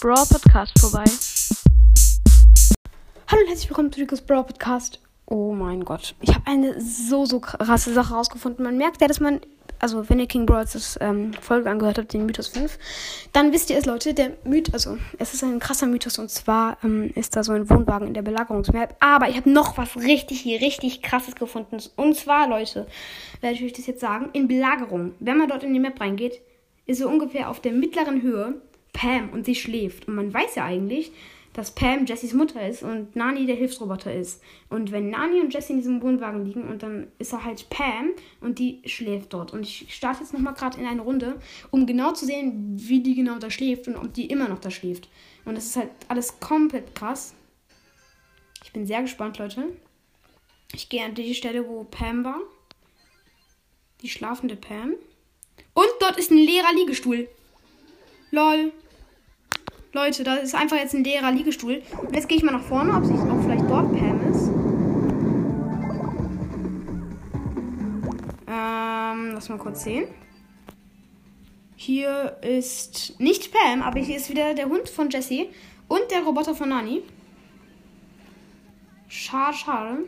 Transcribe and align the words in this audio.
Brawl 0.00 0.26
Podcast 0.26 0.78
vorbei. 0.80 1.04
Hallo 3.28 3.42
und 3.42 3.48
herzlich 3.48 3.68
willkommen 3.68 3.92
zu 3.92 4.00
Rico's 4.00 4.20
Brawl 4.20 4.44
Podcast. 4.44 5.00
Oh 5.26 5.52
mein 5.52 5.84
Gott. 5.84 6.14
Ich 6.20 6.34
habe 6.34 6.46
eine 6.46 6.80
so, 6.80 7.26
so 7.26 7.38
krasse 7.38 7.92
Sache 7.92 8.14
rausgefunden. 8.14 8.64
Man 8.64 8.76
merkt 8.76 9.00
ja, 9.00 9.06
dass 9.06 9.20
man, 9.20 9.40
also 9.78 10.08
wenn 10.08 10.18
ihr 10.18 10.26
King 10.26 10.46
Brawls 10.46 10.98
ähm, 11.00 11.32
Folge 11.34 11.70
angehört 11.70 11.98
habt, 11.98 12.12
den 12.12 12.26
Mythos 12.26 12.48
5, 12.48 12.78
dann 13.32 13.52
wisst 13.52 13.70
ihr 13.70 13.78
es, 13.78 13.86
Leute, 13.86 14.14
der 14.14 14.32
Mythos, 14.44 14.74
also 14.74 14.98
es 15.18 15.34
ist 15.34 15.44
ein 15.44 15.60
krasser 15.60 15.86
Mythos 15.86 16.18
und 16.18 16.30
zwar 16.30 16.78
ähm, 16.82 17.12
ist 17.14 17.36
da 17.36 17.44
so 17.44 17.52
ein 17.52 17.70
Wohnwagen 17.70 18.08
in 18.08 18.14
der 18.14 18.22
Belagerungsmap. 18.22 18.96
Aber 18.98 19.28
ich 19.28 19.36
habe 19.36 19.50
noch 19.50 19.78
was 19.78 19.96
richtig, 19.96 20.44
richtig 20.44 21.02
krasses 21.02 21.36
gefunden. 21.36 21.78
Und 21.94 22.16
zwar, 22.16 22.48
Leute, 22.48 22.86
werde 23.40 23.54
ich 23.54 23.64
euch 23.64 23.74
das 23.74 23.86
jetzt 23.86 24.00
sagen, 24.00 24.30
in 24.32 24.48
Belagerung, 24.48 25.12
wenn 25.20 25.38
man 25.38 25.48
dort 25.48 25.62
in 25.62 25.72
die 25.72 25.80
Map 25.80 26.00
reingeht, 26.00 26.40
ist 26.86 26.98
so 26.98 27.08
ungefähr 27.08 27.50
auf 27.50 27.60
der 27.60 27.72
mittleren 27.72 28.22
Höhe 28.22 28.60
Pam 28.98 29.30
und 29.30 29.46
sie 29.46 29.54
schläft. 29.54 30.08
Und 30.08 30.16
man 30.16 30.34
weiß 30.34 30.56
ja 30.56 30.64
eigentlich, 30.64 31.12
dass 31.52 31.72
Pam 31.72 32.04
Jessys 32.04 32.34
Mutter 32.34 32.68
ist 32.68 32.82
und 32.82 33.14
Nani 33.14 33.46
der 33.46 33.54
Hilfsroboter 33.54 34.12
ist. 34.12 34.42
Und 34.70 34.90
wenn 34.90 35.10
Nani 35.10 35.40
und 35.40 35.54
Jessie 35.54 35.74
in 35.74 35.78
diesem 35.78 36.02
Wohnwagen 36.02 36.44
liegen 36.44 36.68
und 36.68 36.82
dann 36.82 37.06
ist 37.18 37.32
er 37.32 37.44
halt 37.44 37.70
Pam 37.70 38.10
und 38.40 38.58
die 38.58 38.82
schläft 38.86 39.32
dort. 39.32 39.52
Und 39.52 39.62
ich 39.62 39.94
starte 39.94 40.20
jetzt 40.20 40.32
nochmal 40.32 40.54
gerade 40.54 40.80
in 40.80 40.86
eine 40.86 41.02
Runde, 41.02 41.40
um 41.70 41.86
genau 41.86 42.12
zu 42.12 42.26
sehen, 42.26 42.74
wie 42.76 43.00
die 43.00 43.14
genau 43.14 43.38
da 43.38 43.50
schläft 43.50 43.86
und 43.86 43.96
ob 43.96 44.12
die 44.12 44.26
immer 44.26 44.48
noch 44.48 44.58
da 44.58 44.70
schläft. 44.70 45.08
Und 45.44 45.56
das 45.56 45.66
ist 45.66 45.76
halt 45.76 45.90
alles 46.08 46.40
komplett 46.40 46.94
krass. 46.96 47.34
Ich 48.64 48.72
bin 48.72 48.84
sehr 48.84 49.02
gespannt, 49.02 49.38
Leute. 49.38 49.64
Ich 50.74 50.88
gehe 50.88 51.04
an 51.04 51.14
die 51.14 51.34
Stelle, 51.34 51.66
wo 51.68 51.84
Pam 51.84 52.24
war. 52.24 52.40
Die 54.02 54.08
schlafende 54.08 54.56
Pam. 54.56 54.94
Und 55.72 55.88
dort 56.00 56.18
ist 56.18 56.32
ein 56.32 56.38
leerer 56.38 56.74
Liegestuhl. 56.74 57.28
Lol. 58.32 58.72
Leute, 59.98 60.22
da 60.22 60.36
ist 60.36 60.54
einfach 60.54 60.76
jetzt 60.76 60.94
ein 60.94 61.02
leerer 61.02 61.32
Liegestuhl. 61.32 61.82
Und 62.00 62.14
jetzt 62.14 62.28
gehe 62.28 62.38
ich 62.38 62.44
mal 62.44 62.52
nach 62.52 62.62
vorne, 62.62 62.94
ob 62.94 63.04
sich 63.04 63.16
auch 63.16 63.42
vielleicht 63.42 63.68
dort 63.68 63.92
Pam 63.92 64.30
ist. 64.30 64.48
Ähm, 68.46 69.32
lass 69.34 69.48
mal 69.48 69.58
kurz 69.58 69.82
sehen. 69.82 70.06
Hier 71.74 72.36
ist 72.42 73.18
nicht 73.18 73.52
Pam, 73.52 73.82
aber 73.82 73.98
hier 73.98 74.16
ist 74.16 74.30
wieder 74.30 74.54
der 74.54 74.68
Hund 74.68 74.88
von 74.88 75.10
Jessie 75.10 75.48
und 75.88 76.02
der 76.12 76.22
Roboter 76.22 76.54
von 76.54 76.68
Nani. 76.68 77.02
Schade, 79.08 79.56
schade, 79.56 79.98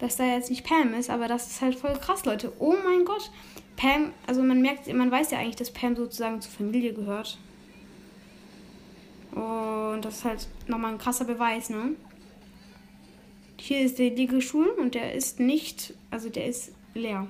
dass 0.00 0.16
da 0.16 0.24
jetzt 0.24 0.50
nicht 0.50 0.66
Pam 0.66 0.92
ist, 0.92 1.08
aber 1.08 1.28
das 1.28 1.46
ist 1.46 1.62
halt 1.62 1.76
voll 1.76 1.94
krass, 1.94 2.26
Leute. 2.26 2.52
Oh 2.58 2.74
mein 2.84 3.06
Gott. 3.06 3.30
Pam, 3.76 4.12
also 4.26 4.42
man 4.42 4.60
merkt, 4.60 4.92
man 4.92 5.10
weiß 5.10 5.30
ja 5.30 5.38
eigentlich, 5.38 5.56
dass 5.56 5.70
Pam 5.70 5.96
sozusagen 5.96 6.42
zur 6.42 6.52
Familie 6.52 6.92
gehört. 6.92 7.38
Und 9.34 10.02
das 10.02 10.18
ist 10.18 10.24
halt 10.24 10.48
nochmal 10.68 10.92
ein 10.92 10.98
krasser 10.98 11.24
Beweis, 11.24 11.68
ne? 11.68 11.96
Hier 13.58 13.80
ist 13.80 13.98
der 13.98 14.10
Liegestuhl 14.10 14.68
und 14.68 14.94
der 14.94 15.14
ist 15.14 15.40
nicht, 15.40 15.94
also 16.10 16.28
der 16.28 16.46
ist 16.46 16.72
leer. 16.94 17.26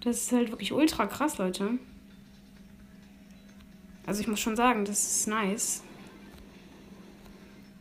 Das 0.00 0.18
ist 0.18 0.32
halt 0.32 0.50
wirklich 0.50 0.72
ultra 0.72 1.06
krass, 1.06 1.38
Leute. 1.38 1.78
Also 4.06 4.20
ich 4.20 4.28
muss 4.28 4.38
schon 4.38 4.54
sagen, 4.54 4.84
das 4.84 5.04
ist 5.04 5.26
nice. 5.26 5.82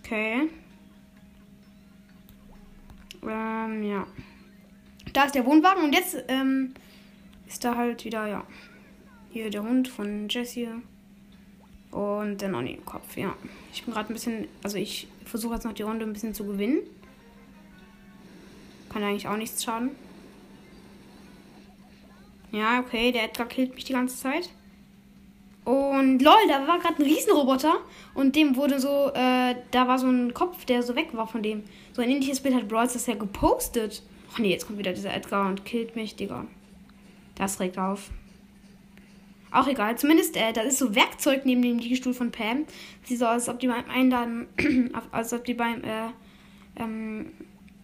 Okay. 0.00 0.50
Ähm, 3.22 3.82
ja. 3.82 4.06
Da 5.14 5.24
ist 5.24 5.34
der 5.34 5.46
Wohnwagen 5.46 5.84
und 5.84 5.94
jetzt 5.94 6.16
ähm, 6.28 6.74
ist 7.46 7.64
da 7.64 7.76
halt 7.76 8.04
wieder, 8.04 8.26
ja. 8.26 8.44
Hier 9.30 9.48
der 9.48 9.62
Hund 9.62 9.88
von 9.88 10.28
Jessie. 10.28 10.68
Und 11.90 12.38
dann 12.38 12.54
auch 12.54 12.60
nicht 12.60 12.78
im 12.78 12.84
Kopf, 12.84 13.16
ja. 13.16 13.34
Ich 13.72 13.84
bin 13.84 13.92
gerade 13.92 14.12
ein 14.12 14.14
bisschen, 14.14 14.46
also 14.62 14.76
ich 14.76 15.08
versuche 15.24 15.54
jetzt 15.54 15.64
noch 15.64 15.72
die 15.72 15.82
Runde 15.82 16.04
ein 16.04 16.12
bisschen 16.12 16.34
zu 16.34 16.44
gewinnen. 16.44 16.80
Kann 18.88 19.02
eigentlich 19.02 19.28
auch 19.28 19.36
nichts 19.36 19.62
schaden. 19.64 19.90
Ja, 22.52 22.80
okay, 22.80 23.12
der 23.12 23.24
Edgar 23.24 23.46
killt 23.46 23.74
mich 23.74 23.84
die 23.84 23.92
ganze 23.92 24.16
Zeit. 24.16 24.50
Und 25.64 26.20
lol, 26.22 26.34
da 26.48 26.66
war 26.66 26.78
gerade 26.78 26.96
ein 27.00 27.04
Riesenroboter 27.04 27.76
und 28.14 28.34
dem 28.34 28.56
wurde 28.56 28.80
so, 28.80 29.10
äh, 29.14 29.54
da 29.70 29.86
war 29.86 29.98
so 29.98 30.06
ein 30.06 30.34
Kopf, 30.34 30.64
der 30.64 30.82
so 30.82 30.96
weg 30.96 31.08
war 31.12 31.26
von 31.26 31.42
dem. 31.42 31.62
So 31.92 32.02
ein 32.02 32.10
ähnliches 32.10 32.40
Bild 32.40 32.54
hat 32.54 32.66
Brawls 32.66 32.94
das 32.94 33.06
ja 33.06 33.14
gepostet. 33.14 34.02
Ach 34.32 34.38
nee, 34.38 34.50
jetzt 34.50 34.66
kommt 34.66 34.78
wieder 34.78 34.92
dieser 34.92 35.14
Edgar 35.14 35.48
und 35.48 35.64
killt 35.64 35.96
mich, 35.96 36.16
Digga. 36.16 36.46
Das 37.34 37.60
regt 37.60 37.78
auf. 37.78 38.10
Auch 39.52 39.66
egal. 39.66 39.98
Zumindest, 39.98 40.36
äh, 40.36 40.52
das 40.52 40.66
ist 40.66 40.78
so 40.78 40.94
Werkzeug 40.94 41.44
neben 41.44 41.62
dem 41.62 41.78
Liegestuhl 41.78 42.14
von 42.14 42.30
Pam. 42.30 42.66
Sieht 43.04 43.18
so 43.18 43.26
aus, 43.26 43.32
als 43.32 43.48
ob 43.48 43.58
die 43.60 43.66
beim 43.66 43.88
Einladen, 43.90 44.46
als 45.12 45.32
ob 45.32 45.44
die 45.44 45.54
beim, 45.54 45.82
äh, 45.82 46.10
ähm, 46.76 47.32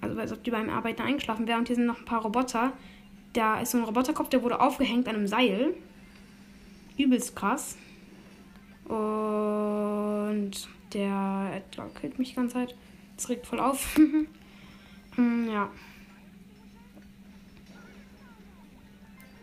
also 0.01 0.19
als 0.21 0.33
ob 0.33 0.45
die 0.45 0.51
beim 0.51 0.71
Arbeiten 0.71 1.03
eingeschlafen 1.03 1.47
wäre. 1.49 1.59
Und 1.59 1.67
hier 1.67 1.77
sind 1.77 1.87
noch 1.87 1.99
ein 1.99 2.05
paar 2.05 2.23
Roboter. 2.23 2.73
Da 3.33 3.61
ist 3.61 3.73
so 3.73 3.79
ein 3.79 3.85
Roboterkopf, 3.85 4.29
der 4.29 4.43
wurde 4.43 4.61
aufgehängt 4.61 5.09
an 5.09 5.17
einem 5.17 5.27
Seil. 5.27 5.75
Übelst 6.97 7.35
krass. 7.35 7.77
Und 8.85 10.53
der 10.93 11.53
Edgar 11.57 11.91
killt 12.01 12.19
mich 12.19 12.31
die 12.31 12.37
ganze 12.37 12.55
Zeit. 12.55 12.77
Das 13.17 13.29
regt 13.29 13.47
voll 13.47 13.61
auf. 13.61 13.97
hm, 15.17 15.51
ja. 15.51 15.71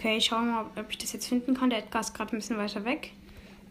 Okay, 0.03 0.17
ich 0.17 0.25
schaue 0.25 0.41
mal, 0.41 0.65
ob 0.75 0.89
ich 0.89 0.97
das 0.97 1.13
jetzt 1.13 1.29
finden 1.29 1.53
kann. 1.53 1.69
Der 1.69 1.79
Edgar 1.79 2.01
ist 2.01 2.13
gerade 2.13 2.35
ein 2.35 2.39
bisschen 2.39 2.57
weiter 2.57 2.83
weg. 2.83 3.11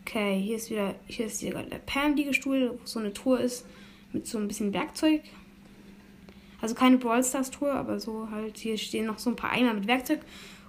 Okay, 0.01 0.41
hier 0.41 0.57
ist 0.57 0.71
wieder, 0.71 0.95
hier 1.07 1.27
ist 1.27 1.43
wieder 1.43 1.63
der 1.63 1.77
Pam-Liegestuhl, 1.77 2.71
wo 2.71 2.87
so 2.87 3.01
eine 3.01 3.13
Tour 3.13 3.39
ist 3.39 3.67
mit 4.15 4.27
so 4.27 4.39
ein 4.39 4.49
bisschen 4.49 4.73
Werkzeug. 4.73 5.21
Also 6.63 6.75
keine 6.75 6.97
Brawl 6.97 7.23
Stars 7.23 7.51
Tour, 7.51 7.75
aber 7.75 8.01
so 8.01 8.31
halt, 8.31 8.57
hier 8.57 8.79
stehen 8.79 9.05
noch 9.05 9.19
so 9.19 9.29
ein 9.29 9.37
paar 9.37 9.51
Eimer 9.51 9.75
mit 9.75 9.87
Werkzeug. 9.87 10.21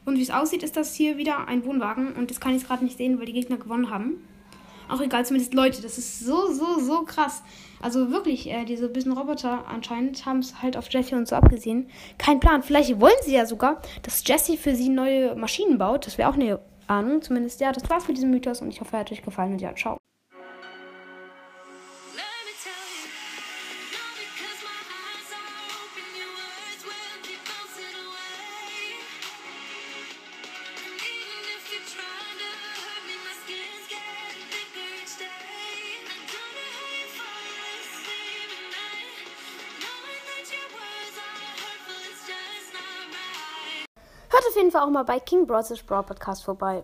Und 0.03 0.17
wie 0.17 0.21
es 0.21 0.31
aussieht, 0.31 0.63
ist 0.63 0.75
das 0.75 0.95
hier 0.95 1.15
wieder 1.15 1.47
ein 1.47 1.63
Wohnwagen. 1.63 2.11
Und 2.11 2.29
das 2.29 2.41
kann 2.41 2.53
ich 2.53 2.67
gerade 2.67 2.83
nicht 2.83 2.97
sehen, 2.97 3.17
weil 3.17 3.27
die 3.27 3.31
Gegner 3.31 3.55
gewonnen 3.55 3.89
haben. 3.89 4.15
Auch 4.89 5.01
egal, 5.01 5.25
zumindest 5.25 5.53
Leute, 5.53 5.81
das 5.81 5.97
ist 5.97 6.19
so, 6.19 6.51
so, 6.51 6.79
so 6.79 7.03
krass. 7.03 7.43
Also 7.81 8.11
wirklich, 8.11 8.49
äh, 8.49 8.65
diese 8.65 8.87
bisschen 8.89 9.11
Roboter 9.11 9.67
anscheinend 9.67 10.25
haben 10.25 10.39
es 10.39 10.61
halt 10.61 10.77
auf 10.77 10.89
Jessie 10.89 11.15
und 11.15 11.27
so 11.27 11.35
abgesehen. 11.35 11.89
Kein 12.17 12.39
Plan. 12.39 12.63
Vielleicht 12.63 12.99
wollen 12.99 13.13
sie 13.23 13.35
ja 13.35 13.45
sogar, 13.45 13.81
dass 14.03 14.25
Jessie 14.25 14.57
für 14.57 14.75
sie 14.75 14.89
neue 14.89 15.35
Maschinen 15.35 15.77
baut. 15.77 16.07
Das 16.07 16.17
wäre 16.17 16.29
auch 16.29 16.35
eine 16.35 16.59
Ahnung. 16.87 17.21
Zumindest, 17.21 17.59
ja, 17.59 17.71
das 17.71 17.89
war's 17.89 18.07
mit 18.07 18.17
diesem 18.17 18.31
Mythos 18.31 18.61
und 18.61 18.69
ich 18.69 18.79
hoffe, 18.79 18.95
er 18.95 18.99
hat 19.01 19.11
euch 19.11 19.21
gefallen 19.21 19.53
und 19.53 19.61
ja, 19.61 19.73
ciao. 19.75 20.02
Hört 44.33 44.47
auf 44.47 44.55
jeden 44.55 44.71
Fall 44.71 44.81
auch 44.81 44.89
mal 44.89 45.03
bei 45.03 45.19
King 45.19 45.45
Bros. 45.45 45.71
Brawl 45.83 46.01
Podcast 46.01 46.43
vorbei. 46.43 46.81